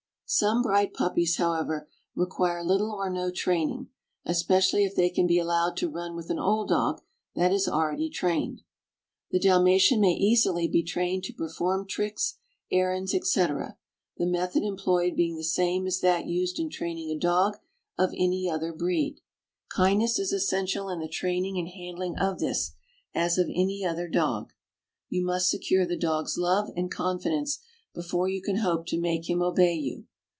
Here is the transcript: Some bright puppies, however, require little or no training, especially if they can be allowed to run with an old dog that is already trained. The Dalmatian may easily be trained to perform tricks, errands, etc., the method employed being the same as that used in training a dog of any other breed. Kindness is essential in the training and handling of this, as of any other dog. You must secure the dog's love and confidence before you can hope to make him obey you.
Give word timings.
Some 0.33 0.61
bright 0.61 0.93
puppies, 0.93 1.35
however, 1.35 1.89
require 2.15 2.63
little 2.63 2.93
or 2.93 3.09
no 3.09 3.31
training, 3.31 3.89
especially 4.23 4.85
if 4.85 4.95
they 4.95 5.09
can 5.09 5.27
be 5.27 5.37
allowed 5.37 5.75
to 5.75 5.89
run 5.89 6.15
with 6.15 6.29
an 6.29 6.39
old 6.39 6.69
dog 6.69 7.01
that 7.35 7.51
is 7.51 7.67
already 7.67 8.09
trained. 8.09 8.61
The 9.31 9.41
Dalmatian 9.41 9.99
may 9.99 10.13
easily 10.13 10.69
be 10.69 10.83
trained 10.83 11.25
to 11.25 11.33
perform 11.33 11.85
tricks, 11.85 12.37
errands, 12.71 13.13
etc., 13.13 13.75
the 14.15 14.25
method 14.25 14.63
employed 14.63 15.17
being 15.17 15.35
the 15.35 15.43
same 15.43 15.85
as 15.85 15.99
that 15.99 16.27
used 16.27 16.59
in 16.59 16.69
training 16.69 17.11
a 17.11 17.19
dog 17.19 17.57
of 17.97 18.13
any 18.15 18.49
other 18.49 18.71
breed. 18.71 19.19
Kindness 19.67 20.17
is 20.17 20.31
essential 20.31 20.87
in 20.87 21.01
the 21.01 21.09
training 21.09 21.57
and 21.57 21.67
handling 21.67 22.17
of 22.17 22.39
this, 22.39 22.71
as 23.13 23.37
of 23.37 23.49
any 23.53 23.83
other 23.85 24.07
dog. 24.07 24.53
You 25.09 25.25
must 25.25 25.49
secure 25.49 25.85
the 25.85 25.97
dog's 25.97 26.37
love 26.37 26.69
and 26.77 26.89
confidence 26.89 27.59
before 27.93 28.29
you 28.29 28.41
can 28.41 28.59
hope 28.59 28.85
to 28.85 28.97
make 28.97 29.29
him 29.29 29.41
obey 29.41 29.73
you. 29.73 30.05